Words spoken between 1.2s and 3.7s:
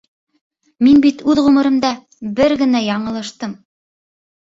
үҙ ғүмеремдә бер генә яңылыштым!